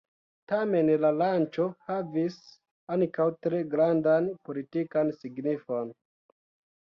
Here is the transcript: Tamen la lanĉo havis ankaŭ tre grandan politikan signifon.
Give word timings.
Tamen 0.51 0.87
la 1.01 1.09
lanĉo 1.17 1.65
havis 1.89 2.37
ankaŭ 2.95 3.27
tre 3.47 3.59
grandan 3.75 4.29
politikan 4.49 5.11
signifon. 5.19 5.93